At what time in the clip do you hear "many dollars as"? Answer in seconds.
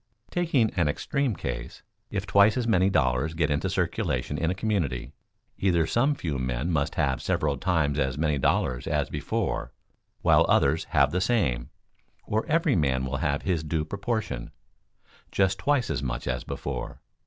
8.17-9.11